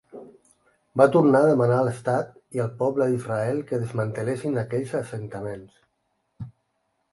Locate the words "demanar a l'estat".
1.51-2.31